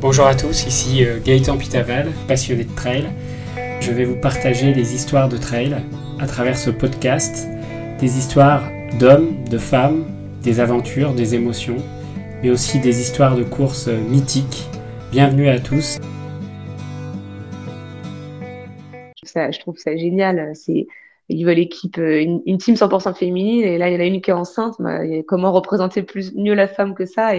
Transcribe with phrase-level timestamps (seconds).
[0.00, 3.04] Bonjour à tous, ici euh, Gaëtan Pitaval, passionné de trail.
[3.82, 5.76] Je vais vous partager des histoires de trail
[6.18, 7.46] à travers ce podcast,
[7.98, 8.62] des histoires
[8.98, 10.06] d'hommes, de femmes,
[10.42, 11.76] des aventures, des émotions,
[12.42, 14.64] mais aussi des histoires de courses euh, mythiques.
[15.12, 15.98] Bienvenue à tous.
[19.22, 20.52] Ça, je trouve ça génial.
[20.54, 20.86] C'est
[21.28, 24.22] ils veulent l'équipe, euh, une, team 100% féminine, et là il y en a une
[24.22, 24.76] qui est enceinte.
[24.78, 27.36] Bah, comment représenter plus mieux la femme que ça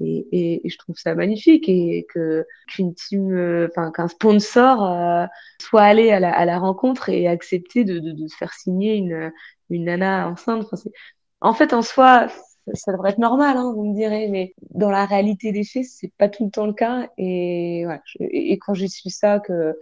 [0.00, 5.26] et, et, je trouve ça magnifique et que qu'une team, euh, enfin qu'un sponsor euh,
[5.60, 8.94] soit allé à la, à la, rencontre et accepter de, de, de, se faire signer
[8.96, 9.32] une,
[9.70, 10.66] une nana enceinte.
[11.40, 12.28] En fait, en soi,
[12.74, 16.12] ça, devrait être normal, hein, vous me direz, mais dans la réalité des faits, c'est
[16.18, 17.08] pas tout le temps le cas.
[17.16, 19.78] Et, ouais, et, quand j'ai su ça, que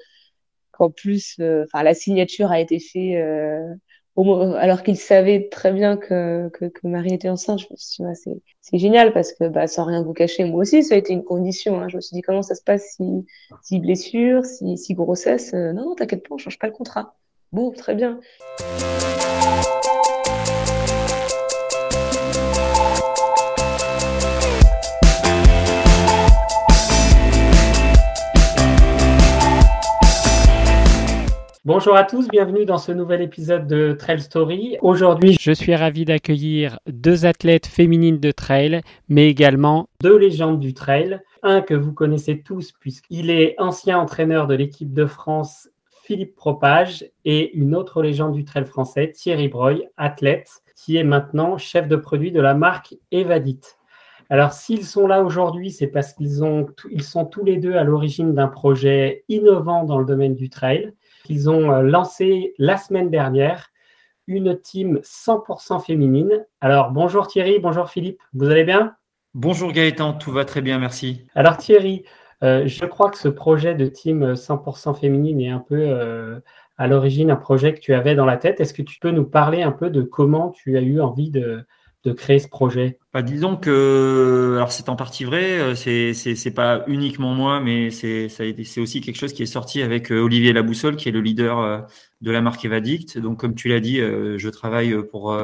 [0.73, 3.79] qu'en plus, euh, enfin, la signature a été faite
[4.17, 8.43] alors qu'il savait très bien que, que, Marie était enceinte, je me suis dit, c'est,
[8.63, 11.25] c'est génial parce que, bah, sans rien vous cacher, moi aussi, ça a été une
[11.25, 11.81] condition.
[11.81, 11.89] Hein.
[11.89, 13.27] Je me suis dit, comment ça se passe si,
[13.63, 17.15] si blessure, si, si grossesse euh, Non, non, t'inquiète pas, on change pas le contrat.
[17.53, 18.21] Bon, très bien.
[31.67, 34.79] Bonjour à tous, bienvenue dans ce nouvel épisode de Trail Story.
[34.83, 40.75] Aujourd'hui, je suis ravi d'accueillir deux athlètes féminines de trail, mais également deux légendes du
[40.75, 41.19] trail.
[41.43, 45.69] Un que vous connaissez tous puisqu'il est ancien entraîneur de l'équipe de France
[46.05, 51.59] Philippe Propage et une autre légende du trail français, Thierry Breuil, athlète, qui est maintenant
[51.59, 53.63] chef de produit de la marque Evadit.
[54.31, 56.45] Alors, s'ils sont là aujourd'hui, c'est parce qu'ils
[56.93, 60.93] ils sont tous les deux à l'origine d'un projet innovant dans le domaine du trail
[61.27, 63.71] qu'ils ont euh, lancé la semaine dernière
[64.29, 66.45] une team 100% féminine.
[66.61, 68.95] Alors bonjour Thierry, bonjour Philippe, vous allez bien?
[69.35, 71.27] Bonjour Gaëtan, tout va très bien, merci.
[71.35, 72.05] Alors Thierry,
[72.43, 76.41] euh, je crois que ce projet de team 100% féminine est un peu euh,
[76.77, 78.61] à l'origine un projet que tu avais dans la tête.
[78.61, 81.65] Est-ce que tu peux nous parler un peu de comment tu as eu envie de,
[82.07, 86.85] de créer ce projet bah, Disons que, alors c'est en partie vrai, euh, c'est pas
[86.87, 90.97] uniquement moi, mais c'est c'est aussi quelque chose qui est sorti avec euh, Olivier Laboussole,
[90.97, 91.81] qui est le leader euh,
[92.21, 93.19] de la marque Evadict.
[93.19, 95.37] Donc comme tu l'as dit, je travaille pour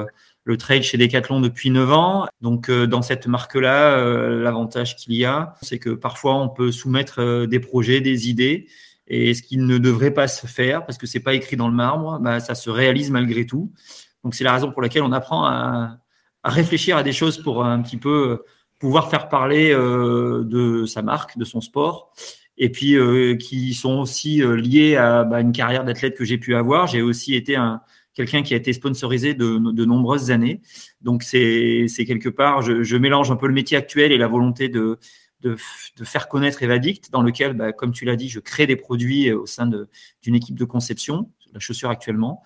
[0.44, 2.26] le trade chez Decathlon depuis 9 ans.
[2.40, 7.60] Donc dans cette marque-là, l'avantage qu'il y a, c'est que parfois on peut soumettre des
[7.60, 8.68] projets, des idées.
[9.06, 11.74] Et ce qui ne devrait pas se faire, parce que c'est pas écrit dans le
[11.74, 13.70] marbre, bah, ça se réalise malgré tout.
[14.24, 15.98] Donc c'est la raison pour laquelle on apprend à,
[16.42, 18.44] à réfléchir à des choses pour un petit peu euh,
[18.78, 22.12] pouvoir faire parler euh, de sa marque, de son sport,
[22.58, 26.54] et puis euh, qui sont aussi liés à bah, une carrière d'athlète que j'ai pu
[26.54, 26.86] avoir.
[26.86, 27.80] J'ai aussi été un,
[28.14, 30.60] quelqu'un qui a été sponsorisé de, de nombreuses années.
[31.00, 34.98] Donc c'est quelque part, je, mélange un peu le métier actuel et la volonté de,
[35.40, 35.56] de,
[35.96, 39.32] de faire connaître Evadict, dans lequel, bah, comme tu l'as dit, je crée des produits
[39.32, 39.70] au sein
[40.22, 42.42] d'une équipe de conception, la chaussure actuellement,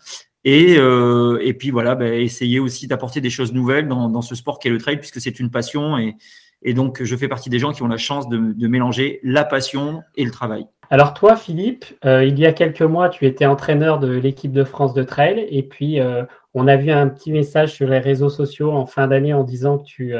[0.47, 4.61] et, euh, et puis voilà, bah, essayer aussi d'apporter des choses nouvelles dans, ce sport
[4.61, 5.99] qu'est le trail, puisque c'est une passion.
[5.99, 6.15] Et,
[6.62, 10.05] et, donc, je fais partie des gens qui ont la chance de, mélanger la passion
[10.15, 10.65] et le travail.
[10.89, 14.62] Alors toi, Philippe, euh, il y a quelques mois, tu étais entraîneur de l'équipe de
[14.62, 15.49] France de trail.
[15.51, 16.23] Et puis, euh,
[16.55, 19.78] on a vu un petit message sur les réseaux sociaux en fin d'année en disant
[19.78, 20.15] que tu,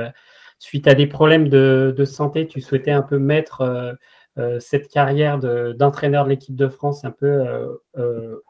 [0.59, 3.97] suite à des problèmes de, santé, tu souhaitais un peu mettre
[4.59, 7.45] cette carrière d'entraîneur de, de l'équipe de France un peu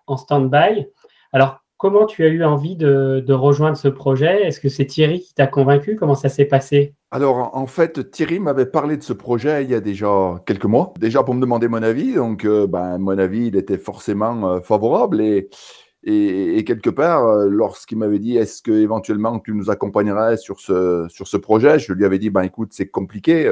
[0.07, 0.87] en stand-by.
[1.33, 4.45] Alors, Comment tu as eu envie de, rejoindre ce projet?
[4.45, 5.97] Est-ce que c'est Thierry qui t'a convaincu?
[5.97, 6.95] Comment ça s'est passé?
[7.11, 10.95] Alors, en fait, Thierry m'avait parlé de ce projet il y a déjà quelques mois,
[10.99, 12.15] déjà pour me demander mon avis.
[12.15, 15.21] Donc, euh, ben, mon avis, il était forcément euh, favorable.
[15.21, 21.07] Et, quelque part, euh, lorsqu'il m'avait dit est-ce que éventuellement tu nous accompagnerais sur ce,
[21.11, 23.47] sur ce projet, je lui avais dit ben, écoute, c'est compliqué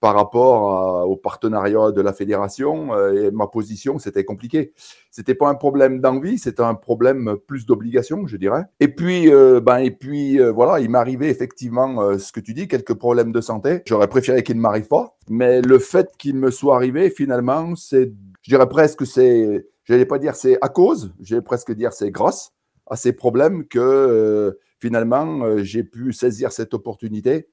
[0.00, 4.72] par rapport au partenariat de la fédération euh, ma position, c'était compliqué.
[5.10, 8.64] C'était pas un problème d'envie, c'était un problème plus d'obligation, je dirais.
[8.80, 12.68] Et puis, euh, ben, et puis euh, voilà, il m'arrivait effectivement ce que tu dis,
[12.68, 13.82] quelques problèmes de santé.
[13.86, 18.12] J'aurais préféré qu'il ne m'arrive pas, mais le fait qu'il me soit arrivé, finalement, c'est,
[18.42, 21.92] je dirais presque, c'est, je n'allais pas dire c'est à cause, je vais presque dire
[21.92, 22.52] c'est grâce
[22.86, 27.48] à ces problèmes que finalement j'ai pu saisir cette opportunité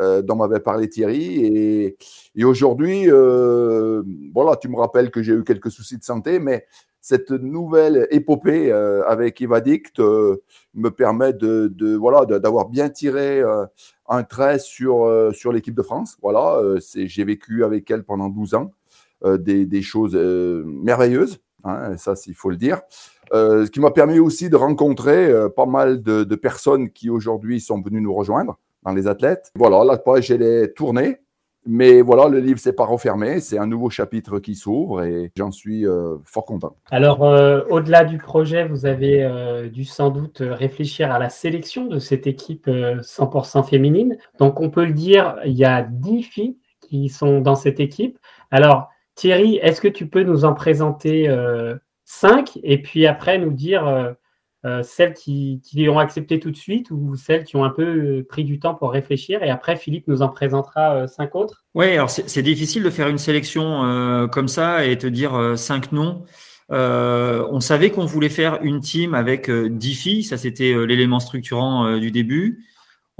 [0.00, 1.44] euh, dont m'avait parlé Thierry.
[1.44, 1.96] Et,
[2.34, 4.02] et aujourd'hui, euh,
[4.32, 6.66] voilà, tu me rappelles que j'ai eu quelques soucis de santé, mais
[7.02, 13.42] cette nouvelle épopée euh, avec Evadict me permet de, de voilà d'avoir bien tiré
[14.08, 16.16] un trait sur sur l'équipe de France.
[16.22, 16.60] Voilà,
[16.94, 18.70] j'ai vécu avec elle pendant 12 ans
[19.24, 21.40] des, des, choses merveilleuses.
[21.64, 22.80] Hein, ça, il faut le dire.
[23.32, 27.80] ce qui m'a permis aussi de rencontrer pas mal de, de personnes qui aujourd'hui sont
[27.80, 29.50] venues nous rejoindre dans les athlètes.
[29.54, 31.18] Voilà, là, j'ai les tournées.
[31.66, 35.50] Mais voilà, le livre s'est pas refermé, c'est un nouveau chapitre qui s'ouvre et j'en
[35.50, 36.76] suis euh, fort content.
[36.90, 41.84] Alors, euh, au-delà du projet, vous avez euh, dû sans doute réfléchir à la sélection
[41.84, 44.16] de cette équipe 100% féminine.
[44.38, 48.18] Donc, on peut le dire, il y a 10 filles qui sont dans cette équipe.
[48.50, 51.28] Alors, Thierry, est-ce que tu peux nous en présenter
[52.06, 54.16] 5 et puis après nous dire
[54.66, 57.82] euh, celles qui, qui, ont accepté tout de suite ou celles qui ont un peu
[57.82, 59.42] euh, pris du temps pour réfléchir.
[59.42, 61.64] Et après, Philippe nous en présentera euh, cinq autres?
[61.74, 66.24] Oui, alors c'est difficile de faire une sélection comme ça et te dire cinq noms.
[66.68, 72.10] on savait qu'on voulait faire une team avec dix filles, ça c'était l'élément structurant du
[72.10, 72.64] début.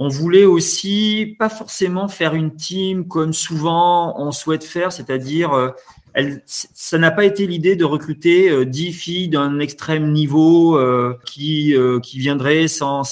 [0.03, 5.75] On voulait aussi pas forcément faire une team comme souvent on souhaite faire, c'est-à-dire
[6.15, 11.17] elle, ça n'a pas été l'idée de recruter euh, dix filles d'un extrême niveau euh,
[11.25, 13.05] qui, euh, viendraient sans,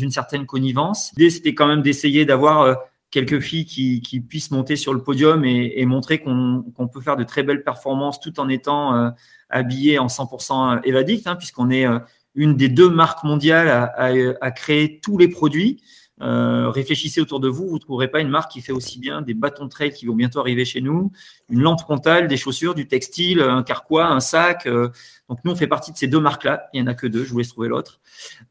[0.00, 1.12] une certaine connivence.
[1.16, 2.76] L'idée, c'était quand même d'essayer d'avoir
[3.10, 7.42] quelques filles qui, puissent monter sur le podium et, montrer qu'on peut faire de très
[7.42, 9.12] belles performances tout en étant
[9.48, 11.84] habillées en 100% évadique, hein, puisqu'on est
[12.34, 13.92] une des deux marques mondiales
[14.40, 15.82] à créer tous les produits.
[16.22, 19.22] Euh, réfléchissez autour de vous, vous ne trouverez pas une marque qui fait aussi bien
[19.22, 21.10] des bâtons de trail qui vont bientôt arriver chez nous,
[21.48, 24.66] une lampe frontale, des chaussures, du textile, un carquois, un sac.
[24.66, 24.88] Euh.
[25.28, 26.68] donc nous, on fait partie de ces deux marques-là.
[26.72, 28.00] Il n'y en a que deux, je vous laisse trouver l'autre.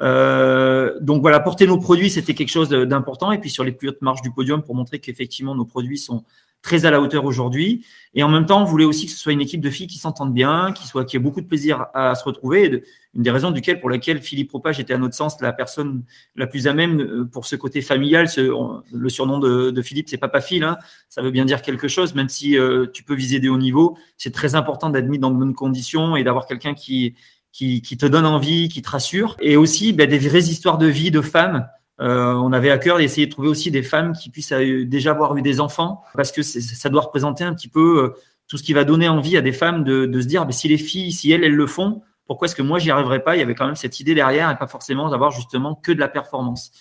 [0.02, 3.32] Euh, donc voilà, porter nos produits, c'était quelque chose d'important.
[3.32, 6.24] Et puis sur les plus hautes marches du podium pour montrer qu'effectivement nos produits sont
[6.62, 7.86] très à la hauteur aujourd'hui.
[8.14, 9.98] Et en même temps, on voulait aussi que ce soit une équipe de filles qui
[9.98, 12.84] s'entendent bien, qui soit qui ait beaucoup de plaisir à, se retrouver.
[13.16, 16.04] une des raisons duquel, pour laquelle Philippe Ropage était à notre sens la personne
[16.36, 18.28] la plus à même euh, pour ce côté familial.
[18.36, 20.64] le surnom de, Philippe, c'est Papa Phil.
[20.64, 20.78] Hein.
[21.10, 23.98] ça veut bien dire quelque chose, même si euh, tu peux viser des hauts niveaux.
[24.18, 27.16] C'est très important d'être mis dans de bonnes conditions et d'avoir quelqu'un qui,
[27.54, 29.36] qui, qui, te donne envie, qui te rassure.
[29.40, 31.68] Et aussi ben, des vraies histoires de vie de femmes
[32.02, 35.12] euh, on avait à cœur d'essayer de trouver aussi des femmes qui puissent euh, déjà
[35.12, 38.64] avoir eu des enfants, parce que ça doit représenter un petit peu euh, tout ce
[38.64, 41.32] qui va donner envie à des femmes de, se dire, mais si les filles, si
[41.32, 43.36] elles, elles le font, pourquoi est-ce que moi, j'y arriverai pas?
[43.36, 46.00] Il y avait quand même cette idée derrière, et pas forcément d'avoir justement que de
[46.00, 46.72] la performance.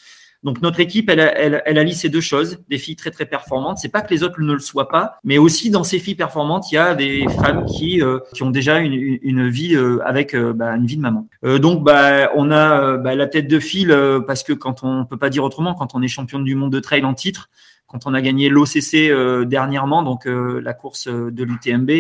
[0.43, 3.77] Donc notre équipe, elle, elle, elle, allie ces deux choses, des filles très très performantes.
[3.79, 6.73] C'est pas que les autres ne le soient pas, mais aussi dans ces filles performantes,
[6.73, 10.35] il y a des femmes qui euh, qui ont déjà une, une vie euh, avec
[10.35, 11.29] euh, bah, une vie de maman.
[11.59, 13.95] donc bah on a bah, la tête de file
[14.27, 16.81] parce que quand on peut pas dire autrement, quand on est champion du monde de
[16.81, 17.51] trail en titre,
[17.87, 19.13] quand on a gagné l'OCC
[19.47, 21.91] dernièrement, donc la course de l'UTMB,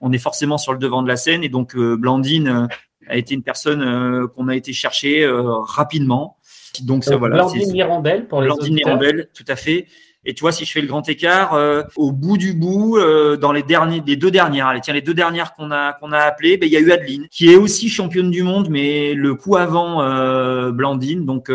[0.00, 2.68] on est forcément sur le devant de la scène et donc Blandine
[3.08, 6.38] a été une personne qu'on a été chercher rapidement
[6.80, 7.36] donc, ça, voilà.
[7.36, 9.86] Blandine Mirandel pour les Blandine Mirandel, tout à fait.
[10.24, 13.36] Et tu vois, si je fais le grand écart, euh, au bout du bout, euh,
[13.36, 16.18] dans les derniers, les deux dernières, allez, tiens, les deux dernières qu'on a qu'on a
[16.18, 19.34] appelées, ben il y a eu Adeline, qui est aussi championne du monde, mais le
[19.34, 21.50] coup avant euh, Blandine, donc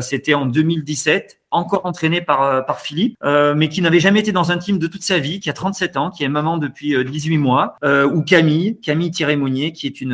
[0.00, 4.32] c'était en 2017 encore entraîné par, euh, par Philippe, euh, mais qui n'avait jamais été
[4.32, 6.94] dans un team de toute sa vie, qui a 37 ans, qui est maman depuis
[7.04, 7.76] 18 euh, mois,
[8.12, 10.12] ou Camille, Camille Thierry-Monnier, qui est une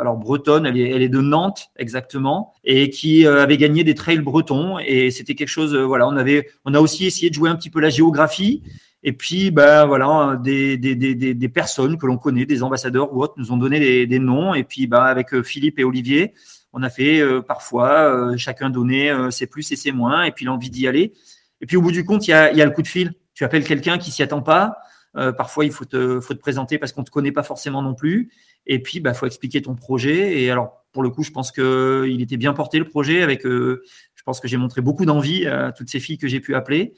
[0.00, 4.20] alors bretonne, elle est, elle est de Nantes exactement, et qui avait gagné des trails
[4.20, 7.56] bretons, et c'était quelque chose, voilà, on avait, on a aussi essayé de jouer un
[7.56, 8.62] petit peu la géographie.
[9.04, 13.20] Et puis, bah voilà, des, des, des, des personnes que l'on connaît, des ambassadeurs ou
[13.20, 14.54] autres, nous ont donné des, des noms.
[14.54, 16.34] Et puis, bah avec Philippe et Olivier,
[16.72, 20.32] on a fait euh, parfois euh, chacun donner euh, ses plus et ses moins, et
[20.32, 21.12] puis l'envie d'y aller.
[21.60, 23.14] Et puis au bout du compte, il y a, le coup de fil.
[23.34, 24.78] Tu appelles quelqu'un qui s'y attend pas.
[25.14, 28.32] parfois, il faut te, faut te présenter parce qu'on te connaît pas forcément non plus.
[28.66, 30.42] Et puis, bah, faut expliquer ton projet.
[30.42, 33.22] Et alors, pour le coup, je pense que il était bien porté le projet.
[33.22, 33.78] Avec, je
[34.24, 36.94] pense que j'ai montré beaucoup d'envie à toutes ces filles que j'ai pu appeler.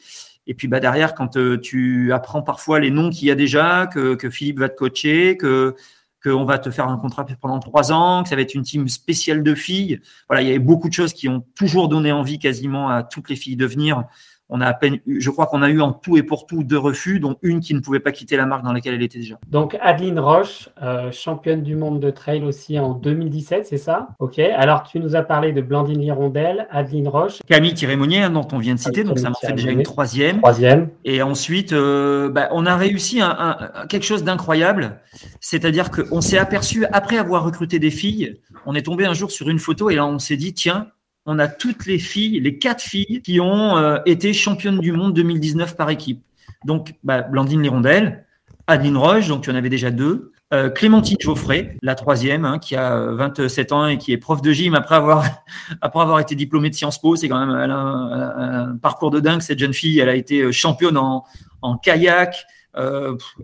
[0.46, 4.14] Et puis, bah, derrière, quand tu apprends parfois les noms qu'il y a déjà, que,
[4.14, 5.74] que Philippe va te coacher, que
[6.24, 8.88] qu'on va te faire un contrat pendant trois ans, que ça va être une team
[8.88, 10.00] spéciale de filles.
[10.28, 13.28] Voilà, il y avait beaucoup de choses qui ont toujours donné envie quasiment à toutes
[13.28, 14.04] les filles de venir.
[14.50, 16.78] On a à peine, je crois qu'on a eu en tout et pour tout deux
[16.78, 19.36] refus, dont une qui ne pouvait pas quitter la marque dans laquelle elle était déjà.
[19.48, 24.08] Donc Adeline Roche, euh, championne du monde de trail aussi en 2017, c'est ça?
[24.18, 24.38] Ok.
[24.38, 27.38] Alors tu nous as parlé de Blandine Hirondelle, Adeline Roche.
[27.48, 30.38] Camille Thierry-Monnier, hein, dont on vient de citer, donc ça m'en fait déjà une troisième.
[30.38, 30.90] Troisième.
[31.04, 33.56] Et ensuite, euh, bah, on a réussi un,
[33.88, 35.00] quelque chose d'incroyable,
[35.40, 39.48] c'est-à-dire qu'on s'est aperçu, après avoir recruté des filles, on est tombé un jour sur
[39.48, 40.88] une photo et là on s'est dit, tiens,
[41.26, 45.14] on a toutes les filles, les quatre filles qui ont euh, été championnes du monde
[45.14, 46.22] 2019 par équipe.
[46.64, 48.26] Donc, bah, Blandine Lirondelle,
[48.66, 50.32] Adeline Roche, donc tu en avais déjà deux.
[50.52, 54.52] Euh, Clémentine Geoffrey, la troisième, hein, qui a 27 ans et qui est prof de
[54.52, 55.24] gym après avoir,
[55.80, 57.16] après avoir été diplômée de Sciences Po.
[57.16, 59.98] C'est quand même un, parcours de dingue, cette jeune fille.
[59.98, 61.24] Elle a été euh, championne en,
[61.62, 62.46] en kayak,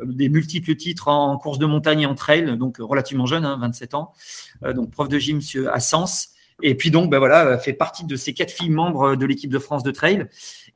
[0.03, 3.99] des multiples titres en course de montagne et en trail, donc relativement jeune, 27 hein,
[3.99, 4.13] ans.
[4.73, 5.39] donc prof de gym
[5.73, 6.31] à Sens.
[6.63, 9.59] Et puis donc, ben voilà, fait partie de ces quatre filles membres de l'équipe de
[9.59, 10.27] France de trail.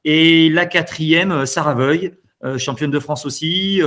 [0.05, 2.13] Et la quatrième, Sarah Veuille,
[2.59, 3.81] championne de France aussi,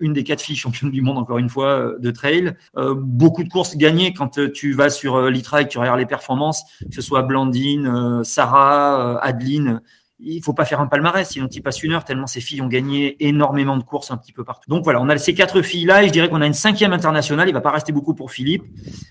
[0.00, 2.54] une des quatre filles championnes du monde encore une fois de trail.
[2.96, 6.64] beaucoup de courses gagnées quand tu vas sur l'ITRA et que tu regardes les performances,
[6.80, 9.80] que ce soit Blandine, Sarah, Adeline
[10.20, 12.68] il faut pas faire un palmarès, sinon tu passes une heure tellement ces filles ont
[12.68, 14.70] gagné énormément de courses un petit peu partout.
[14.70, 17.48] Donc voilà, on a ces quatre filles-là et je dirais qu'on a une cinquième internationale.
[17.48, 18.62] Il va pas rester beaucoup pour Philippe,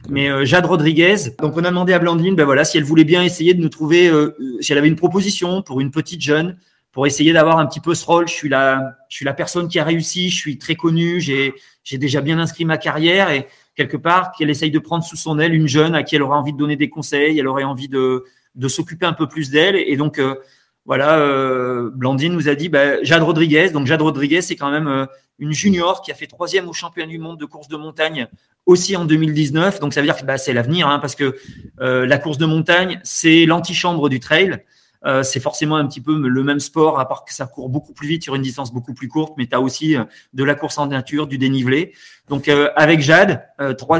[0.09, 1.15] mais euh, Jade Rodriguez.
[1.39, 3.69] Donc on a demandé à Blandine, ben voilà, si elle voulait bien essayer de nous
[3.69, 6.57] trouver, euh, euh, si elle avait une proposition pour une petite jeune,
[6.93, 8.27] pour essayer d'avoir un petit peu ce rôle.
[8.29, 11.53] Je suis la, je suis la personne qui a réussi, je suis très connu, j'ai,
[11.83, 15.37] j'ai déjà bien inscrit ma carrière et quelque part qu'elle essaye de prendre sous son
[15.37, 17.89] aile une jeune à qui elle aurait envie de donner des conseils, elle aurait envie
[17.89, 18.23] de,
[18.55, 20.21] de s'occuper un peu plus d'elle et donc
[20.85, 23.69] voilà, euh, Blandine nous a dit bah, Jade Rodriguez.
[23.69, 25.05] Donc Jade Rodriguez, c'est quand même euh,
[25.39, 28.27] une junior qui a fait troisième au championnat du monde de course de montagne
[28.65, 29.79] aussi en 2019.
[29.79, 31.35] Donc ça veut dire que bah, c'est l'avenir, hein, parce que
[31.79, 34.63] euh, la course de montagne, c'est l'antichambre du trail.
[35.05, 37.93] Euh, c'est forcément un petit peu le même sport, à part que ça court beaucoup
[37.93, 40.55] plus vite sur une distance beaucoup plus courte, mais tu as aussi euh, de la
[40.55, 41.93] course en nature, du dénivelé.
[42.29, 43.43] Donc euh, avec Jade,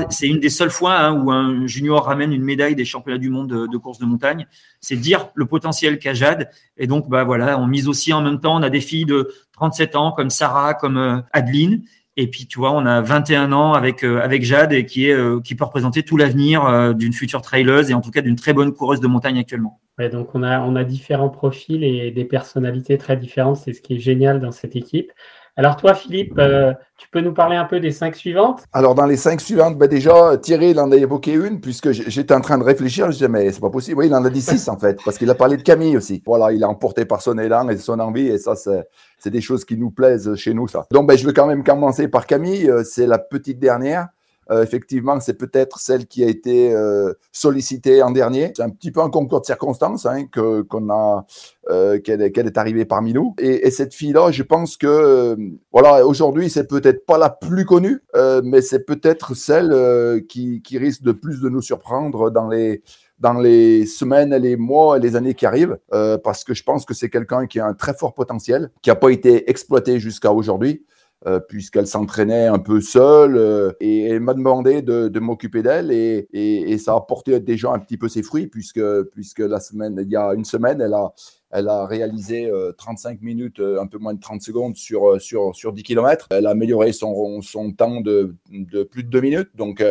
[0.09, 3.29] c'est une des seules fois hein, où un junior ramène une médaille des championnats du
[3.29, 4.47] monde de, course de montagne.
[4.79, 6.49] C'est dire le potentiel qu'a Jade.
[6.77, 9.33] Et donc bah voilà, on mise aussi en même temps, on a des filles de
[9.53, 11.83] 37 ans comme Sarah, comme Adeline.
[12.15, 15.55] Et puis, tu vois, on a 21 ans avec avec Jade et qui est qui
[15.55, 19.01] peut représenter tout l'avenir d'une future traileuse et en tout cas d'une très bonne coureuse
[19.01, 23.57] de montagne actuellement donc on a, on a différents profils et des personnalités très différentes.
[23.57, 25.11] C'est ce qui est génial dans cette équipe.
[25.55, 28.63] Alors toi, Philippe, euh, tu peux nous parler un peu des cinq suivantes?
[28.73, 32.33] Alors dans les cinq suivantes, ben déjà, Thierry, il en a évoqué une, puisque j'étais
[32.33, 33.99] en train de réfléchir, je disais, mais c'est pas possible.
[33.99, 36.23] Oui, il en a dit six en fait, parce qu'il a parlé de Camille aussi.
[36.25, 39.63] Voilà, il a emporté par son élan et son envie, et ça, c'est des choses
[39.63, 40.87] qui nous plaisent chez nous, ça.
[40.89, 44.07] Donc ben, je veux quand même commencer par Camille, euh, c'est la petite dernière.
[44.51, 48.51] Euh, effectivement, c'est peut-être celle qui a été euh, sollicitée en dernier.
[48.55, 51.25] C'est un petit peu un concours de circonstances hein, que, qu'on a,
[51.69, 53.35] euh, qu'elle, est arrivée parmi nous.
[53.39, 55.37] Et, cette fille-là, je pense que,
[55.71, 58.01] voilà, aujourd'hui, c'est peut-être pas la plus connue,
[58.43, 62.83] mais c'est peut-être celle qui, qui risque de plus de nous surprendre dans les
[63.19, 65.77] dans les semaines, les mois et les années qui arrivent,
[66.23, 68.95] parce que je pense que c'est quelqu'un qui a un très fort potentiel, qui n'a
[68.95, 70.83] pas été exploité jusqu'à aujourd'hui.
[71.25, 75.89] Euh, puisqu'elle s'entraînait un peu seule euh, et elle m'a demandé de, de m'occuper d'elle
[75.89, 78.81] et, et, et, ça a porté déjà un petit peu ses fruits puisque,
[79.13, 81.13] puisque la semaine, il y a une semaine, elle a,
[81.53, 85.19] elle a réalisé 35 euh, minutes, euh, un peu moins de 30 secondes sur, euh,
[85.19, 86.27] sur, sur 10 km.
[86.31, 89.49] Elle a amélioré son, son temps de, de plus de 2 minutes.
[89.55, 89.83] Donc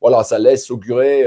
[0.00, 1.26] voilà, ça laisse augurer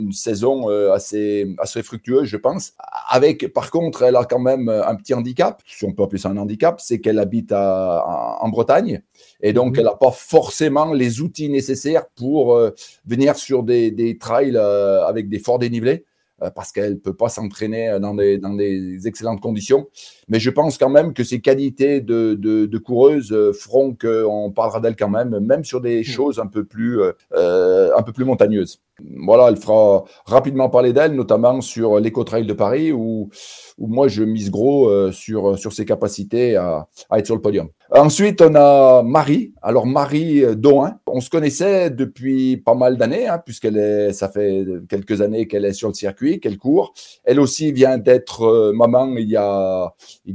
[0.00, 2.74] une saison assez, assez fructueuse, je pense.
[3.08, 6.28] Avec, par contre, elle a quand même un petit handicap, si on peut appeler ça
[6.28, 9.02] un handicap, c'est qu'elle habite à, en Bretagne.
[9.40, 12.58] Et donc, elle n'a pas forcément les outils nécessaires pour
[13.06, 16.04] venir sur des, des trails avec des forts dénivelés.
[16.42, 19.88] Euh, parce qu'elle ne peut pas s'entraîner dans des, dans des excellentes conditions.
[20.28, 24.50] Mais je pense quand même que ses qualités de, de, de coureuse euh, feront qu'on
[24.50, 26.04] parlera d'elle quand même, même sur des mmh.
[26.04, 27.00] choses un peu plus,
[27.32, 28.80] euh, un peu plus montagneuses.
[29.24, 33.30] Voilà, elle fera rapidement parler d'elle, notamment sur l'éco-trail de Paris, où,
[33.78, 37.68] moi je mise gros euh, sur, sur ses capacités à, être sur le podium.
[37.90, 39.54] Ensuite, on a Marie.
[39.62, 44.64] Alors Marie Doin, on se connaissait depuis pas mal d'années, hein, puisqu'elle est, ça fait
[44.88, 46.92] quelques années qu'elle est sur le circuit, qu'elle court.
[47.24, 49.92] Elle aussi vient d'être maman il y a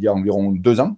[0.10, 0.98] environ deux ans.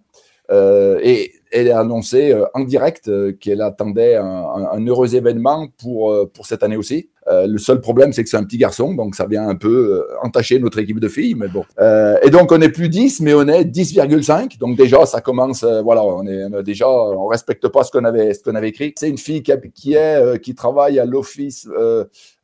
[0.51, 6.16] Euh, et elle a annoncé euh, en direct euh, qu'elle attendait un, heureux événement pour,
[6.32, 7.10] pour cette année aussi.
[7.30, 10.60] Le seul problème, c'est que c'est un petit garçon, donc ça vient un peu entacher
[10.60, 11.64] notre équipe de filles, mais bon.
[11.80, 14.58] et donc, on n'est plus 10, mais on est 10,5.
[14.58, 18.44] Donc, déjà, ça commence, voilà, on est, déjà, on respecte pas ce qu'on avait, ce
[18.44, 18.94] qu'on avait écrit.
[18.98, 21.68] C'est une fille qui, qui est, qui travaille à l'office,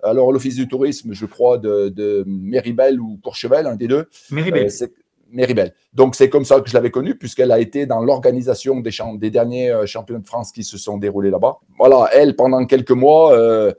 [0.03, 4.05] alors l'office du tourisme, je crois, de, de Méribel ou Courchevel, un des deux.
[4.31, 4.69] Méribel.
[5.93, 9.29] Donc, c'est comme ça que je l'avais connue, puisqu'elle a été dans l'organisation des, des,
[9.29, 11.57] derniers euh, championnats de France qui se sont déroulés là-bas.
[11.77, 13.71] Voilà, elle, pendant quelques mois, euh,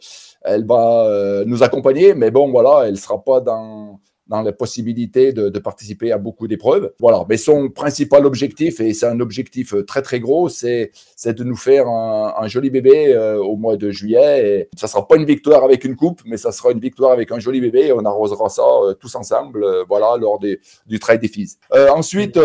[0.43, 4.53] elle va euh, nous accompagner, mais bon, voilà, elle ne sera pas dans, dans la
[4.53, 6.93] possibilité de, participer à beaucoup d'épreuves.
[7.01, 10.91] Voilà, mais son principal objectif, et c'est un objectif très très gros, c'est
[11.25, 14.49] de nous faire un, joli bébé euh, au mois de juillet.
[14.49, 17.33] Et ça sera pas une victoire avec une coupe, mais ça sera une victoire avec
[17.33, 17.93] un joli bébé.
[17.93, 21.51] On arrosera ça euh, tous ensemble, euh, voilà, lors des, du trail des filles.
[21.73, 22.39] ensuite,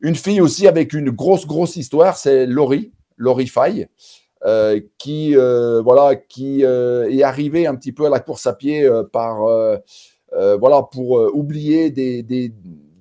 [0.00, 3.88] une fille aussi avec une grosse grosse histoire, c'est Laurie, Laurie Faye.
[4.44, 9.44] Euh, qui voilà qui est arrivée un petit peu à la course à pied par
[9.44, 9.76] euh,
[10.58, 12.52] voilà, pour euh, oublier des, des,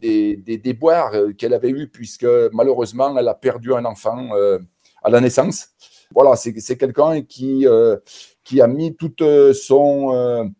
[0.01, 4.29] des, des déboires euh, qu'elle avait eu puisque malheureusement, elle a perdu un enfant
[5.03, 5.69] à la naissance.
[6.13, 7.65] Voilà, c'est quelqu'un qui,
[8.43, 9.23] qui a mis toute
[9.53, 10.53] son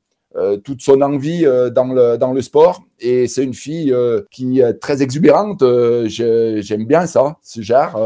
[0.64, 2.84] toute son envie dans, le, dans le sport.
[3.02, 3.94] Et c'est une fille
[4.32, 5.62] qui est très exubérante.
[6.08, 8.00] J'aime bien ça, ce genre.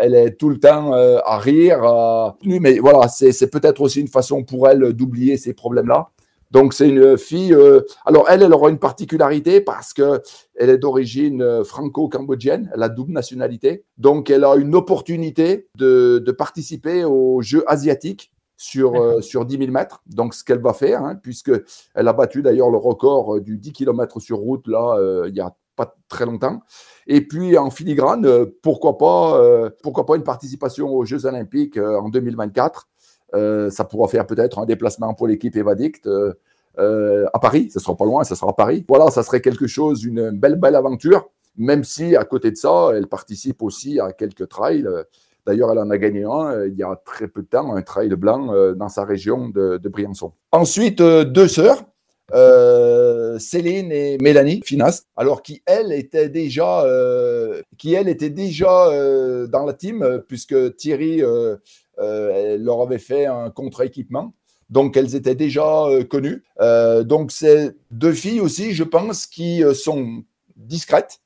[0.00, 2.34] elle est tout le temps à rire.
[2.44, 6.10] Mais voilà, c'est peut-être aussi une façon pour elle d'oublier ces problèmes-là.
[6.54, 7.52] Donc c'est une fille.
[7.52, 10.22] Euh, alors elle, elle aura une particularité parce que
[10.54, 13.84] elle est d'origine euh, franco-cambodgienne, elle a double nationalité.
[13.98, 19.58] Donc elle a une opportunité de, de participer aux Jeux asiatiques sur, euh, sur 10
[19.58, 20.00] 000 mètres.
[20.06, 21.64] Donc, ce qu'elle va faire, hein, puisqu'elle
[21.96, 24.96] a battu d'ailleurs le record du 10 km sur route, là,
[25.26, 26.60] il n'y a pas très longtemps.
[27.08, 32.86] Et puis, en filigrane, pourquoi, pas, pourquoi pas une participation aux Jeux Olympiques en 2024
[32.86, 32.93] euh,
[33.32, 36.32] ça pourra faire peut-être un déplacement pour l'équipe Evadict euh,
[36.78, 37.68] euh, à Paris.
[37.72, 38.84] Ce sera pas loin, ce sera à Paris.
[38.88, 41.30] Voilà, ça serait quelque chose, une belle, belle aventure.
[41.56, 44.88] Même si à côté de ça, elle participe aussi à quelques trails.
[45.46, 48.08] D'ailleurs, elle en a gagné un il y a très peu de temps, un trail
[48.16, 50.32] blanc dans sa région de, Briançon.
[50.50, 51.84] Ensuite, deux sœurs,
[53.38, 56.84] Céline et Mélanie Finas, alors qui elle était déjà,
[57.78, 58.88] qui elle était déjà
[59.46, 61.56] dans la team puisque Thierry euh,
[61.98, 64.32] elle leur avait fait un contre-équipement.
[64.70, 66.42] Donc, elles étaient déjà euh, connues.
[66.60, 70.24] Euh, donc, c'est deux filles aussi, je pense, qui sont
[70.56, 71.20] discrètes,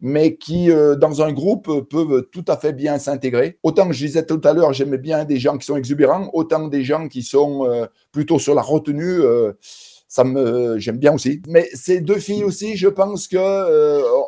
[0.00, 3.58] mais qui, dans un groupe, peuvent tout à fait bien s'intégrer.
[3.62, 6.68] Autant que je disais tout à l'heure, j'aimais bien des gens qui sont exubérants, autant
[6.68, 9.22] des gens qui sont plutôt sur la retenue.
[10.08, 11.40] ça me, j'aime bien aussi.
[11.48, 13.38] Mais ces deux filles aussi, je pense que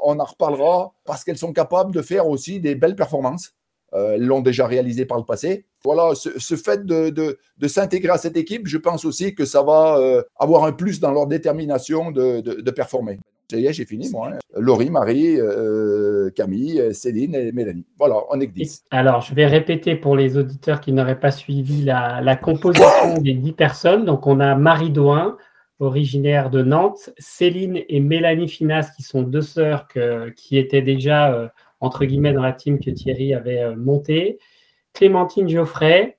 [0.04, 3.52] on en reparlera parce qu'elles sont capables de faire aussi des belles performances.
[3.92, 7.38] elles l'ont déjà réalisé par le passé voilà, ce, fait de,
[7.68, 11.12] s'intégrer à cette équipe, je pense aussi que ça va euh, avoir un plus dans
[11.12, 13.20] leur détermination de, performer.
[13.50, 14.30] j'ai fini, moi.
[14.32, 14.38] Hein.
[14.56, 17.86] Laurie, Marie, euh, Camille, Céline et Mélanie.
[17.98, 18.82] Voilà, on est 10.
[18.90, 23.52] Alors, je vais répéter pour les auditeurs qui n'auraient pas suivi la, composition des 10
[23.52, 24.04] personnes.
[24.04, 25.36] Donc, on a Marie Doin,
[25.78, 29.86] originaire de Nantes, Céline et Mélanie Finas, qui sont deux sœurs
[30.34, 31.46] qui étaient déjà, euh,
[31.78, 34.40] entre guillemets, dans la team que Thierry avait montée.
[34.96, 36.16] Clémentine Geoffrey.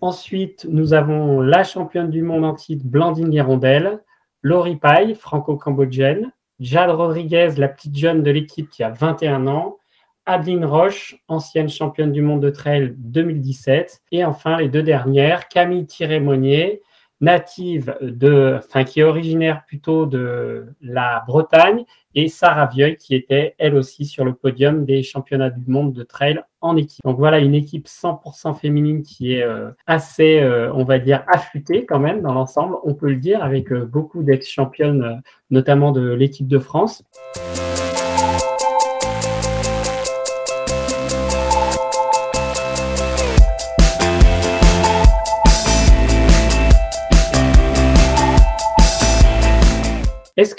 [0.00, 4.00] Ensuite, nous avons la championne du monde en titre, Blandine Hirondelle.
[4.42, 6.32] Laurie Paille, franco-cambodgienne.
[6.60, 9.78] Jade Rodriguez, la petite jeune de l'équipe qui a 21 ans.
[10.24, 14.02] Adeline Roche, ancienne championne du monde de trail 2017.
[14.12, 16.82] Et enfin, les deux dernières, Camille Thierry-Monnier,
[17.20, 23.56] native de, enfin, qui est originaire plutôt de la Bretagne, et Sarah Vieuil, qui était
[23.58, 26.40] elle aussi sur le podium des championnats du monde de trail
[26.74, 27.04] équipe.
[27.04, 31.84] Donc voilà, une équipe 100% féminine qui est euh, assez, euh, on va dire, affûtée
[31.84, 36.48] quand même dans l'ensemble, on peut le dire, avec euh, beaucoup d'ex-championnes, notamment de l'équipe
[36.48, 37.04] de France.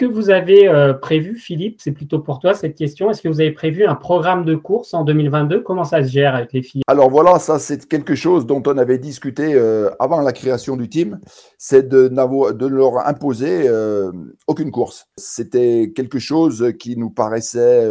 [0.08, 3.52] Vous avez euh, prévu, Philippe, c'est plutôt pour toi cette question, est-ce que vous avez
[3.52, 6.82] prévu un programme de course en 2022 Comment ça se gère avec les filles?
[6.88, 10.89] Alors voilà, ça c'est quelque chose dont on avait discuté euh, avant la création du
[10.89, 11.20] team,
[11.58, 14.12] c'est de, de leur imposer euh,
[14.48, 15.08] aucune course.
[15.17, 17.88] C'était quelque chose qui nous paraissait,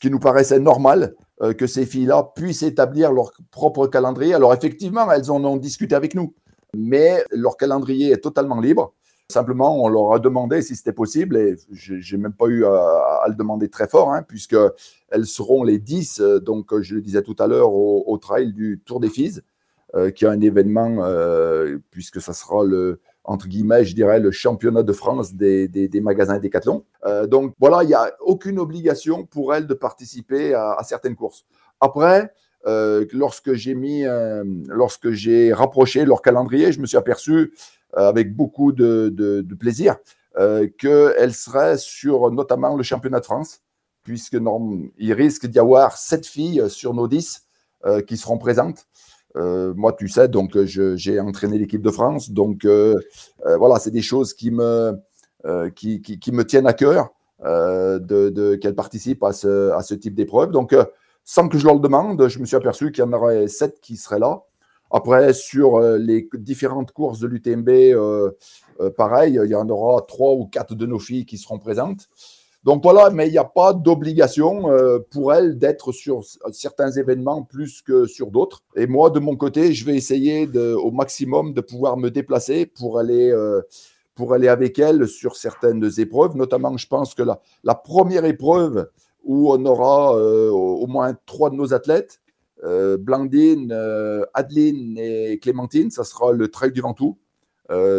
[0.00, 1.14] qui nous paraissait normal
[1.58, 4.34] que ces filles-là puissent établir leur propre calendrier.
[4.34, 6.34] Alors effectivement, elles en ont discuté avec nous,
[6.76, 8.94] mais leur calendrier est totalement libre.
[9.34, 13.34] Simplement, on leur a demandé si c'était possible et j'ai même pas eu à, le
[13.34, 14.54] demander très fort, hein, puisque
[15.08, 18.80] elles seront les 10, euh, donc je le disais tout à l'heure, au, trail du
[18.86, 19.42] Tour des Fises,
[19.96, 24.30] euh, qui est un événement, euh, puisque ça sera le, entre guillemets, je dirais, le
[24.30, 26.84] championnat de France des, des, magasins Décathlon.
[27.26, 31.44] donc voilà, il n'y a aucune obligation pour elles de participer à, certaines courses.
[31.80, 32.32] Après,
[32.64, 34.04] lorsque j'ai mis,
[34.68, 37.52] lorsque j'ai rapproché leur calendrier, je me suis aperçu
[37.96, 39.96] euh, avec beaucoup de, plaisir,
[40.36, 43.60] euh, qu'elle serait sur notamment le championnat de France,
[44.02, 44.36] puisque
[44.98, 47.42] il risque d'y avoir sept filles sur nos dix
[47.86, 48.88] euh, qui seront présentes.
[49.36, 52.66] moi, tu sais, donc j'ai entraîné l'équipe de France, donc
[53.44, 54.98] voilà, c'est des choses qui me,
[55.76, 57.10] qui, me tiennent à cœur
[57.44, 60.50] de, qu'elles participent à ce, à ce type d'épreuve.
[60.50, 60.74] Donc,
[61.24, 63.80] sans que je leur le demande, je me suis aperçu qu'il y en aurait sept
[63.80, 64.42] qui seraient là.
[64.90, 68.30] Après, sur euh, les différentes courses de l'UTMB, euh,
[68.80, 72.08] euh, pareil, il y en aura trois ou quatre de nos filles qui seront présentes.
[72.62, 74.70] Donc voilà, mais il n'y a pas d'obligation
[75.10, 78.62] pour elles d'être sur certains événements plus que sur d'autres.
[78.74, 82.98] Et moi, de mon côté, je vais essayer au maximum de pouvoir me déplacer pour
[82.98, 83.34] aller,
[84.14, 86.36] pour aller avec elles sur certaines épreuves.
[86.36, 88.88] Notamment, je pense que la première épreuve
[89.24, 92.20] où on aura au moins trois de nos athlètes,
[92.64, 97.18] euh, Blandine, euh, Adeline et Clémentine, ça sera le Trail du Ventoux.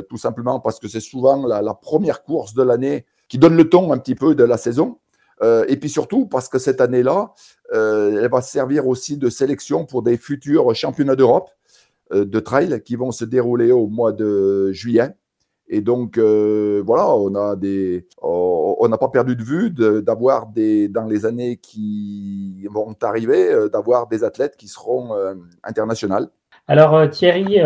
[0.09, 3.91] tout simplement parce que c'est souvent la, première course de l'année qui donne le ton
[3.91, 4.99] un petit peu de la saison.
[5.41, 7.33] et puis surtout parce que cette année-là,
[7.73, 11.49] elle va servir aussi de sélection pour des futurs championnats d'Europe
[12.11, 15.15] de trail qui vont se dérouler au mois de juillet.
[15.67, 21.57] Et donc, euh, voilà, on n'a pas perdu de vue d'avoir des, dans les années
[21.57, 26.27] qui vont arriver, euh, d'avoir des athlètes qui seront euh, internationaux.
[26.67, 27.59] Alors, Thierry,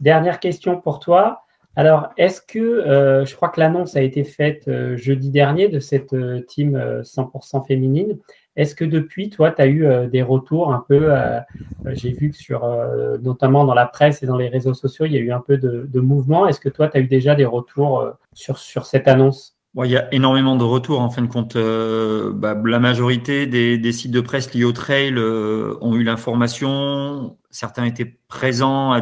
[0.00, 1.42] dernière question pour toi.
[1.76, 6.14] Alors, est-ce que, je crois que l'annonce a été faite jeudi dernier de cette
[6.46, 8.18] team 100% féminine.
[8.60, 11.38] Est-ce que depuis, toi, tu as eu euh, des retours un peu, euh,
[11.86, 15.16] euh, j'ai vu que notamment dans la presse et dans les réseaux sociaux, il y
[15.16, 16.46] a eu un peu de, mouvement.
[16.46, 19.56] Est-ce que toi, tu as eu déjà des retours sur, cette annonce?
[19.82, 21.00] Il y a énormément de retours.
[21.00, 25.94] En fin de compte, bah, la majorité des, sites de presse liés au trail ont
[25.94, 27.38] eu l'information.
[27.48, 28.94] Certains étaient présents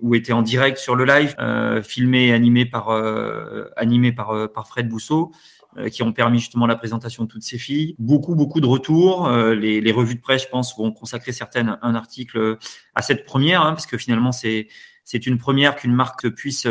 [0.00, 1.34] ou étaient en direct sur le live,
[1.82, 2.88] filmé et animé par,
[4.52, 5.32] par Fred Bousseau.
[5.76, 7.94] Euh, qui ont permis justement la présentation de toutes ces filles.
[7.98, 9.26] Beaucoup, beaucoup de retours.
[9.26, 12.58] Euh, les, revues de presse, je pense, vont consacrer certaines un article euh,
[12.94, 14.68] à cette première, hein, parce que finalement, c'est
[15.04, 16.66] c'est une première qu'une marque puisse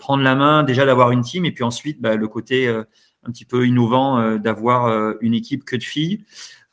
[0.00, 3.44] prendre la main, déjà d'avoir une team, et puis ensuite bah, le côté un petit
[3.44, 6.24] peu innovant d'avoir une équipe que de filles.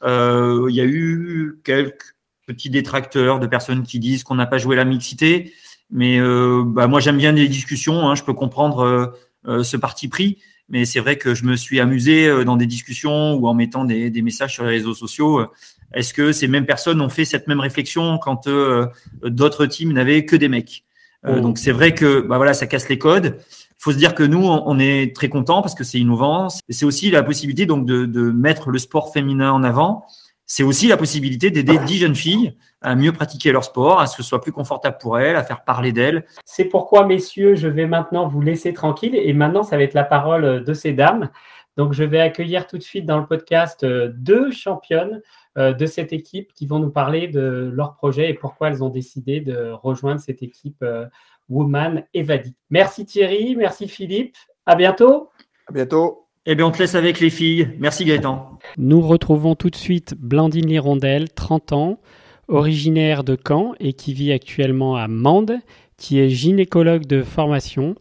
[0.02, 2.16] Il y a eu quelques
[2.48, 5.52] petits détracteurs de personnes qui disent qu'on n'a pas joué la mixité,
[5.92, 6.18] mais
[6.64, 8.08] bah, moi j'aime bien les discussions.
[8.08, 9.14] Hein, je peux comprendre
[9.46, 10.38] ce parti pris.
[10.70, 13.86] Mais c'est vrai que je me suis amusé euh, dans des discussions ou en mettant
[13.86, 15.48] des, des messages sur les réseaux sociaux.
[15.94, 18.86] Est-ce que ces mêmes personnes ont fait cette même réflexion quand euh,
[19.24, 20.84] d'autres teams n'avaient que des mecs?
[21.26, 21.42] Euh, oh.
[21.42, 23.38] Donc c'est vrai que bah voilà, ça casse les codes.
[23.40, 26.50] Il faut se dire que nous, on est très content parce que c'est innovant.
[26.70, 30.06] C'est aussi la possibilité donc de, de mettre le sport féminin en avant
[30.52, 34.18] c'est aussi la possibilité d'aider dix jeunes filles à mieux pratiquer leur sport, à ce
[34.18, 36.26] que ce soit plus confortable pour elles, à faire parler d'elles.
[36.44, 40.04] C'est pourquoi, messieurs, je vais maintenant vous laisser tranquille et maintenant, ça va être la
[40.04, 41.30] parole de ces dames.
[41.78, 45.22] Donc, je vais accueillir tout de suite dans le podcast euh, deux championnes
[45.60, 48.90] euh, de cette équipe qui vont nous parler de leur projet et pourquoi elles ont
[48.90, 51.06] décidé de rejoindre cette équipe euh,
[51.48, 52.56] Woman Evadi.
[52.72, 54.36] Merci Thierry, merci Philippe.
[54.66, 55.30] À bientôt.
[55.68, 56.29] À bientôt.
[56.52, 57.70] Eh bien, on te laisse avec les filles.
[57.78, 58.58] Merci Gaëtan.
[58.80, 62.00] Nous retrouvons tout de suite Blandine Lirondelle, 30 ans,
[62.48, 65.60] originaire de Caen et qui vit actuellement à Mende,
[65.96, 67.94] qui est gynécologue de formation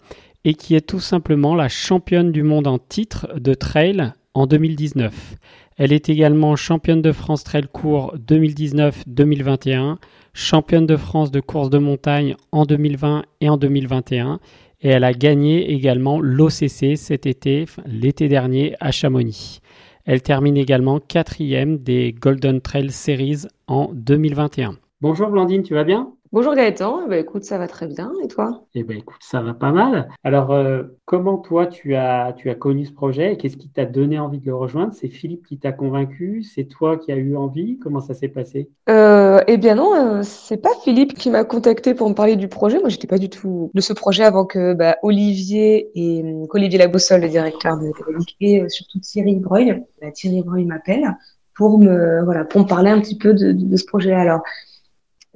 [0.47, 5.35] et qui est tout simplement la championne du monde en titre de trail en 2019.
[5.77, 9.97] Elle est également championne de France Trail Court 2019-2021,
[10.33, 14.41] championne de France de course de montagne en 2020 et en 2021
[14.81, 19.61] et elle a gagné également l'OCC cet été, l'été dernier à Chamonix.
[20.05, 24.77] Elle termine également quatrième des Golden Trail Series en 2021.
[25.01, 26.13] Bonjour Blandine, tu vas bien?
[26.31, 28.13] Bonjour Gaëtan, eh ben, écoute, ça va très bien.
[28.23, 28.63] Et toi?
[28.75, 30.09] Eh bien, écoute, ça va pas mal.
[30.23, 33.87] Alors, euh, comment toi, tu as, tu as connu ce projet et qu'est-ce qui t'a
[33.87, 34.93] donné envie de le rejoindre?
[34.93, 36.43] C'est Philippe qui t'a convaincu?
[36.43, 37.79] C'est toi qui as eu envie?
[37.79, 38.69] Comment ça s'est passé?
[38.91, 42.49] Euh, Eh bien non, euh, c'est pas Philippe qui m'a contacté pour me parler du
[42.49, 42.79] projet.
[42.79, 47.23] Moi, j'étais pas du tout de ce projet avant que bah, Olivier et Olivier Laboussole,
[47.23, 51.17] le directeur de la et surtout Thierry Breuil, bah, Thierry Breuil m'appelle
[51.57, 54.13] pour me voilà pour me parler un petit peu de, de, de ce projet.
[54.13, 54.43] Alors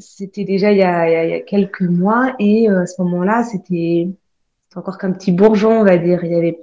[0.02, 4.08] c'était déjà il y, a, quelques mois et euh, à ce moment-là, c'était
[4.74, 6.24] encore qu'un petit bourgeon, on va dire.
[6.24, 6.58] Il y avait,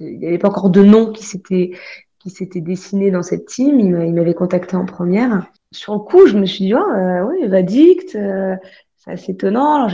[0.00, 1.72] n'y avait pas encore de nom qui s'était
[2.18, 3.80] qui s'était dessiné dans cette team.
[3.80, 5.50] Il m'avait contacté en première.
[5.72, 8.56] Sur le coup, je me suis dit, oh, euh, oui, Vadict, euh,
[8.96, 9.88] c'est assez étonnant.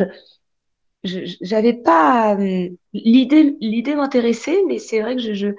[1.04, 5.54] J'avais pas euh, l'idée, l'idée m'intéressait, mais c'est vrai que je, je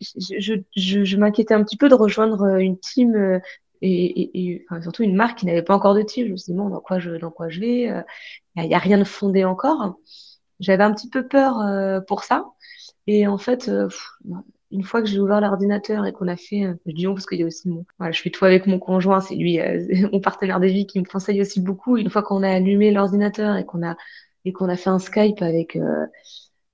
[0.00, 3.40] je, je, je m'inquiétais un petit peu de rejoindre une team
[3.82, 6.26] et, surtout une marque qui n'avait pas encore de tir.
[6.26, 8.74] Je me suis dit, bon, dans quoi je, dans quoi je vais Il euh, n'y
[8.74, 9.96] a, rien de fondé encore.
[10.60, 12.46] J'avais un petit peu peur euh, pour ça.
[13.06, 13.88] Et en fait, euh,
[14.70, 17.42] une fois que j'ai ouvert l'ordinateur et qu'on a fait, je dis parce qu'il y
[17.42, 19.58] a aussi mon, voilà, je fais tout avec mon conjoint, c'est lui,
[20.12, 21.96] mon partenaire de vie qui me conseille aussi beaucoup.
[21.96, 23.96] Une fois qu'on a allumé l'ordinateur et qu'on a
[24.44, 25.78] et qu'on a fait un Skype avec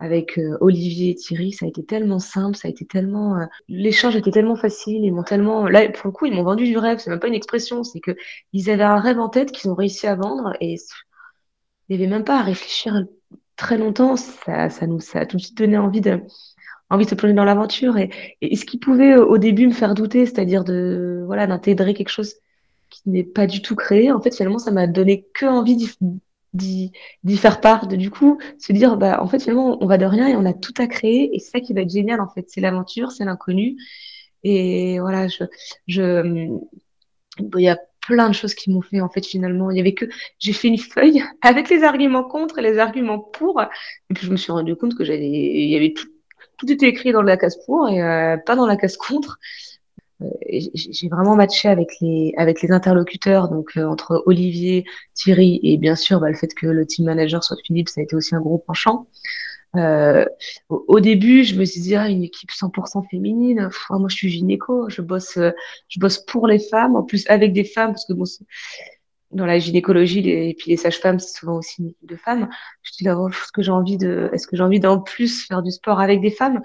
[0.00, 3.46] avec euh, Olivier et Thierry, ça a été tellement simple, ça a été tellement, euh,
[3.68, 6.78] l'échange était tellement facile, ils m'ont tellement, là pour le coup ils m'ont vendu du
[6.78, 8.16] rêve, c'est même pas une expression, c'est que
[8.52, 10.76] ils avaient un rêve en tête qu'ils ont réussi à vendre et
[11.88, 13.04] il n'y avait même pas à réfléchir
[13.56, 16.20] très longtemps, ça, ça nous, ça a tout de suite donné envie de,
[16.90, 19.72] envie de se plonger dans l'aventure et, et ce qui pouvait euh, au début me
[19.72, 22.34] faire douter, c'est-à-dire de, voilà, d'intégrer quelque chose
[22.90, 25.76] qui n'est pas du tout créé, en fait finalement ça m'a donné que envie
[26.54, 26.92] d'y
[27.36, 30.28] faire part, de du coup se dire bah en fait finalement on va de rien
[30.28, 32.46] et on a tout à créer et c'est ça qui va être génial en fait,
[32.48, 33.76] c'est l'aventure, c'est l'inconnu
[34.44, 35.44] et voilà je
[35.86, 36.58] je
[37.40, 39.70] il y a plein de choses qui m'ont fait en fait finalement.
[39.70, 40.06] Il y avait que
[40.38, 44.32] j'ai fait une feuille avec les arguments contre et les arguments pour, et puis je
[44.32, 46.08] me suis rendu compte que j'avais, il y avait tout,
[46.56, 49.38] tout était écrit dans la case pour et euh, pas dans la case contre.
[50.22, 50.26] Euh,
[50.74, 55.94] j'ai vraiment matché avec les avec les interlocuteurs, donc euh, entre Olivier, Thierry et bien
[55.94, 58.40] sûr bah, le fait que le team manager soit Philippe, ça a été aussi un
[58.40, 59.06] gros penchant.
[59.76, 60.24] Euh,
[60.70, 63.68] au, début, je me suis dit ah, une équipe 100% féminine.
[63.90, 65.38] moi, je suis gynéco, je bosse,
[65.88, 68.14] je bosse pour les femmes, en plus avec des femmes parce que
[69.30, 72.48] dans la gynécologie et puis les sages-femmes, c'est souvent aussi une équipe de femmes.
[72.82, 75.46] Je dis là, oh, est-ce que j'ai envie de, est-ce que j'ai envie d'en plus
[75.46, 76.62] faire du sport avec des femmes?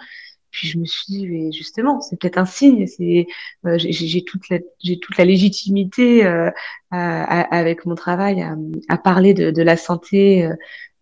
[0.53, 2.87] Puis je me suis dit, mais justement, c'est peut-être un signe.
[2.87, 3.27] C'est,
[3.65, 6.49] euh, j'ai toute la, j'ai toute la légitimité euh,
[6.91, 8.55] avec mon travail à,
[8.87, 10.49] à parler de, de, la santé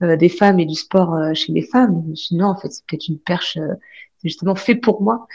[0.01, 2.01] euh, des femmes et du sport chez les femmes.
[2.05, 5.03] Je me suis dit, non, en fait, c'est peut-être une perche, c'est justement fait pour
[5.03, 5.27] moi.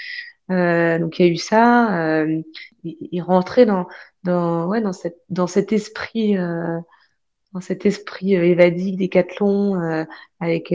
[0.48, 2.16] donc il y a eu ça.
[2.16, 2.42] Euh,
[2.84, 3.86] il rentrait dans
[4.24, 6.78] dans ouais dans cette dans cet esprit euh,
[7.52, 10.04] dans cet esprit euh, évadique décathlon euh,
[10.40, 10.74] avec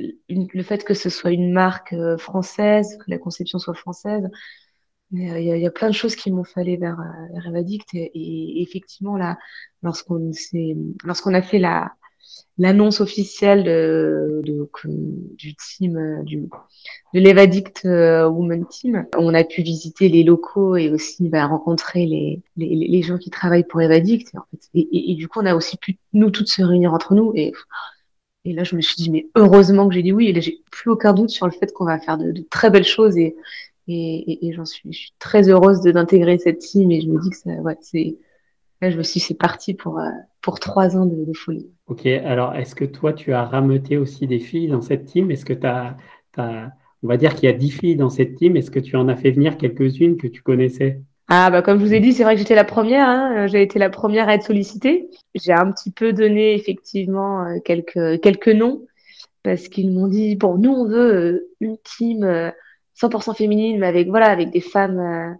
[0.00, 4.28] euh, le fait que ce soit une marque euh, française que la conception soit française
[5.12, 7.00] il y, a, il y a plein de choses qui m'ont fallu vers,
[7.44, 9.38] Evadict et, et, effectivement là
[9.82, 10.30] lorsqu'on
[11.04, 11.92] lorsqu'on a fait la
[12.58, 14.42] l'annonce officielle de,
[15.36, 16.48] du team euh, du,
[17.14, 19.06] de l'Evadict euh, Women Team.
[19.16, 23.66] On a pu visiter les locaux et aussi bah, rencontrer les, les, gens qui travaillent
[23.66, 24.32] pour Evadict.
[24.74, 27.32] Et, du coup, on a aussi pu nous toutes se réunir entre nous.
[28.44, 30.28] Et là, je me suis dit, mais heureusement que j'ai dit oui.
[30.28, 32.84] Et là, j'ai plus aucun doute sur le fait qu'on va faire de, très belles
[32.84, 33.16] choses.
[33.18, 33.36] Et,
[34.54, 36.90] j'en suis, je suis très heureuse d'intégrer cette team.
[36.90, 37.50] Et je me dis que ça,
[37.80, 38.16] c'est
[38.82, 40.08] je me suis c'est parti pour, euh,
[40.60, 41.68] trois ans de, folie.
[41.86, 45.30] Ok, alors est-ce que toi, tu as rameuté aussi des filles dans cette team?
[45.30, 45.96] Est-ce que tu as,
[47.02, 49.08] on va dire qu'il y a dix filles dans cette team, est-ce que tu en
[49.08, 51.02] as fait venir quelques-unes que tu connaissais?
[51.30, 53.08] Ah bah comme je vous ai dit, c'est vrai que j'étais la première.
[53.08, 53.46] Hein.
[53.46, 55.08] J'ai été la première à être sollicitée.
[55.34, 58.86] J'ai un petit peu donné effectivement euh, quelques quelques noms
[59.42, 62.52] parce qu'ils m'ont dit bon nous on veut euh, une team
[63.00, 65.36] 100% féminine mais avec voilà avec des femmes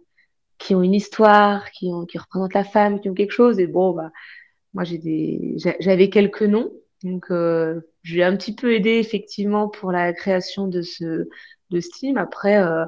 [0.61, 3.59] qui ont une histoire, qui, ont, qui représentent la femme, qui ont quelque chose.
[3.59, 4.12] Et bon, bah,
[4.74, 6.70] moi, j'ai des, j'avais quelques noms.
[7.03, 11.29] Donc, euh, j'ai un petit peu aidé effectivement pour la création de ce,
[11.70, 12.18] de Steam.
[12.18, 12.85] Après, euh,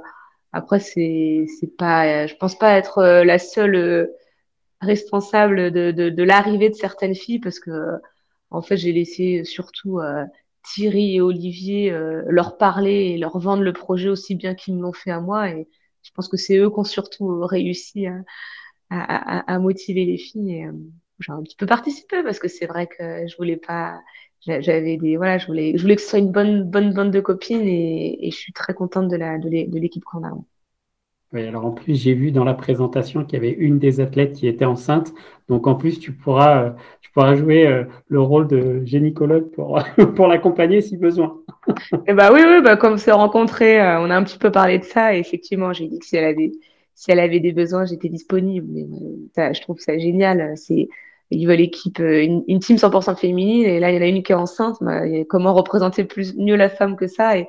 [0.53, 1.47] après, c'est,
[1.79, 4.07] pas, je pense pas être euh, la seule euh,
[4.81, 7.99] responsable de, de, de l'arrivée de certaines filles parce que,
[8.51, 10.25] en fait, j'ai laissé surtout euh,
[10.65, 11.91] Thierry et Olivier
[12.29, 15.51] leur parler et leur vendre le projet aussi bien qu'ils me l'ont fait à moi.
[15.51, 15.69] Et,
[16.03, 18.23] je pense que c'est eux qui ont surtout réussi à,
[18.91, 20.67] à, à, motiver les filles.
[20.67, 20.73] Euh,
[21.21, 24.01] j'ai un petit peu participé parce que c'est vrai que je voulais pas,
[24.41, 27.21] j'avais des, voilà, je voulais, je voulais que ce soit une bonne, bonne bande de
[27.21, 30.33] copines et, et je suis très contente de la, de l'équipe qu'on a.
[31.33, 34.35] Oui, alors en plus, j'ai vu dans la présentation qu'il y avait une des athlètes
[34.35, 35.15] qui était enceinte.
[35.49, 36.71] Donc en plus, tu pourras, euh,
[37.01, 39.83] tu pourras jouer euh, le rôle de gynécologue pour,
[40.15, 41.39] pour l'accompagner si besoin.
[42.07, 44.79] Bah oui, oui, bah comme on s'est rencontrés, euh, on a un petit peu parlé
[44.79, 45.15] de ça.
[45.15, 46.53] Et effectivement, j'ai dit que si elle avait,
[46.95, 48.67] si elle avait des besoins, j'étais disponible.
[48.71, 48.87] Mais
[49.35, 50.57] ça, je trouve ça génial.
[50.57, 50.89] C'est,
[51.31, 53.65] ils veulent équipe, une, une team 100% féminine.
[53.65, 54.77] Et là, il y en a une qui est enceinte.
[54.81, 57.39] Bah, comment représenter plus, mieux la femme que ça?
[57.39, 57.47] Et,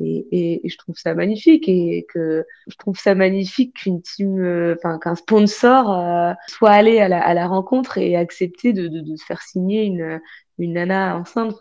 [0.00, 4.76] et, et, je trouve ça magnifique et que je trouve ça magnifique qu'une team, euh,
[4.78, 9.00] enfin qu'un sponsor euh, soit allé à la, à la, rencontre et accepté de, de,
[9.00, 10.20] de faire signer une,
[10.58, 11.56] une nana enceinte.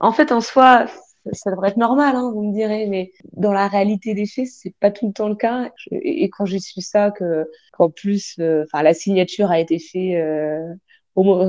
[0.00, 0.86] En fait, en soi,
[1.32, 4.74] ça devrait être normal, hein, vous me direz, mais dans la réalité des faits, c'est
[4.80, 5.70] pas tout le temps le cas.
[5.90, 10.78] et, quand j'ai su ça, que qu'en plus, euh, enfin, la signature a été faite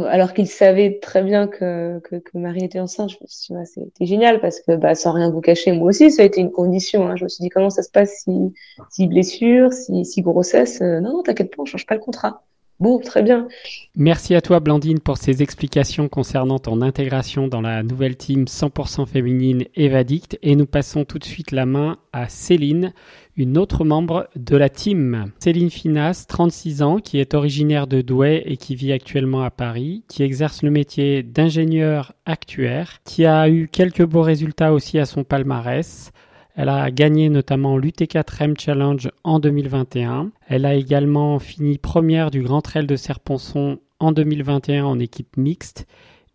[0.09, 3.65] alors qu'il savait très bien que, que, que, Marie était enceinte, je me suis dit,
[3.65, 6.51] c'était génial parce que bah, sans rien vous cacher, moi aussi, ça a été une
[6.51, 7.07] condition.
[7.07, 7.15] Hein.
[7.15, 8.53] Je me suis dit, comment ça se passe si,
[8.89, 12.43] si blessure, si, si grossesse euh, Non, non, t'inquiète pas, on change pas le contrat.
[12.79, 13.49] Bon, très bien.
[13.97, 19.05] Merci à toi, Blandine, pour ces explications concernant ton intégration dans la nouvelle team 100%
[19.05, 20.39] féminine Evadict.
[20.43, 22.93] Et nous passons tout de suite la main à Céline,
[23.35, 25.29] une autre membre de la team.
[25.39, 30.03] Céline Finas, 36 ans, qui est originaire de Douai et qui vit actuellement à Paris,
[30.07, 35.25] qui exerce le métier d'ingénieur actuaire, qui a eu quelques beaux résultats aussi à son
[35.25, 36.13] palmarès.
[36.61, 40.29] Elle a gagné notamment l'UT4 M Challenge en 2021.
[40.45, 45.87] Elle a également fini première du Grand Trail de Serponçon en 2021 en équipe mixte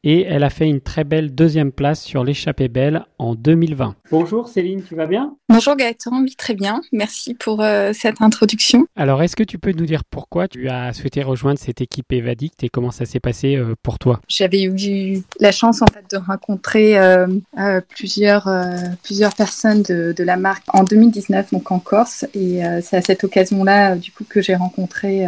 [0.04, 3.96] et elle a fait une très belle deuxième place sur l'échappée belle en 2020.
[4.10, 5.34] Bonjour Céline, tu vas bien?
[5.48, 8.86] Bonjour Gaëtan, oui très bien, merci pour euh, cette introduction.
[8.96, 12.62] Alors est-ce que tu peux nous dire pourquoi tu as souhaité rejoindre cette équipe Evadict
[12.62, 14.20] et comment ça s'est passé euh, pour toi?
[14.28, 17.26] J'avais eu la chance en fait de rencontrer euh,
[17.88, 18.48] plusieurs,
[19.02, 22.26] plusieurs personnes de, de, la marque en 2019 donc en Corse.
[22.34, 25.26] Et c'est à cette occasion-là du coup que j'ai rencontré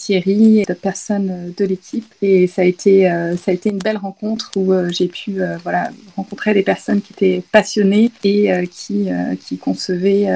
[0.00, 2.12] Thierry d'autres personnes de l'équipe.
[2.22, 3.04] Et ça a été,
[3.36, 7.42] ça a été une belle rencontre où j'ai pu voilà, rencontrer des personnes qui étaient
[7.52, 9.08] passionnées et qui,
[9.46, 10.26] qui concevaient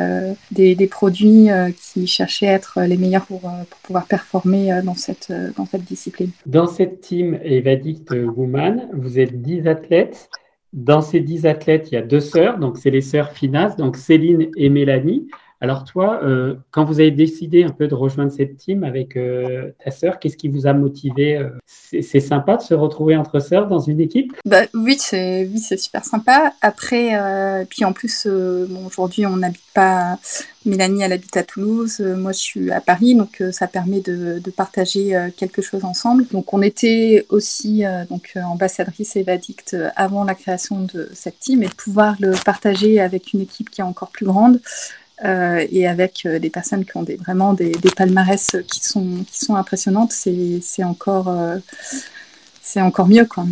[0.50, 5.32] des, des, produits qui cherchaient à être les meilleurs pour, pour pouvoir performer dans cette,
[5.56, 6.30] dans cette discipline.
[6.46, 10.28] Dans cette team Evadict Woman, vous êtes 10 athlètes.
[10.72, 13.96] Dans ces 10 athlètes, il y a deux sœurs, donc c'est les sœurs Finas, donc
[13.96, 15.28] Céline et Mélanie.
[15.64, 19.70] Alors toi, euh, quand vous avez décidé un peu de rejoindre cette team avec euh,
[19.82, 21.48] ta sœur, qu'est-ce qui vous a motivé euh?
[21.66, 24.34] C'est sympa de se retrouver entre sœurs dans une équipe?
[24.44, 25.48] Bah, Oui, c'est
[25.78, 26.52] super sympa.
[26.60, 30.18] Après, puis en plus, aujourd'hui, on n'habite pas.
[30.66, 32.00] Mélanie, elle habite à Toulouse.
[32.00, 36.26] moi, je suis à Paris, donc ça permet de, partager quelque chose ensemble.
[36.32, 42.16] Donc, on était aussi donc ambassadrice Evadict avant la création de cette team et pouvoir
[42.20, 44.60] le partager avec une équipe qui est encore plus grande.
[45.24, 49.54] Euh, et avec euh, des personnes qui ont vraiment des, palmarès qui sont, qui sont
[49.54, 51.56] impressionnantes, c'est encore, euh,
[52.76, 53.24] encore mieux.
[53.24, 53.44] Quoi.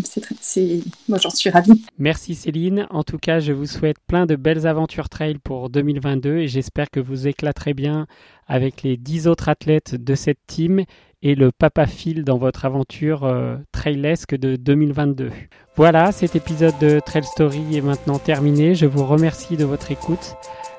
[1.08, 1.82] moi, j'en suis ravie.
[1.98, 2.87] Merci Céline.
[2.90, 6.90] En tout cas, je vous souhaite plein de belles aventures trail pour 2022 et j'espère
[6.90, 8.06] que vous éclaterez bien
[8.52, 10.82] avec les 10 autres athlètes de cette team
[11.22, 13.26] et le papa Phil dans votre aventure
[13.72, 15.30] trailesque de 2022.
[15.74, 18.74] Voilà, cet épisode de Trail Story est maintenant terminé.
[18.74, 20.36] Je vous remercie de votre écoute.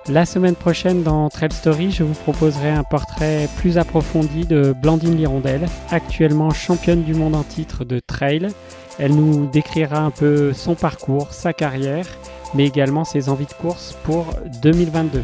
[0.07, 5.17] La semaine prochaine dans Trail Story, je vous proposerai un portrait plus approfondi de Blandine
[5.17, 8.49] Lirondelle, actuellement championne du monde en titre de trail.
[8.99, 12.05] Elle nous décrira un peu son parcours, sa carrière,
[12.53, 14.27] mais également ses envies de course pour
[14.62, 15.23] 2022.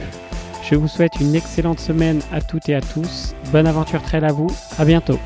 [0.69, 3.33] Je vous souhaite une excellente semaine à toutes et à tous.
[3.51, 4.47] Bonne aventure trail à vous.
[4.77, 5.17] À bientôt.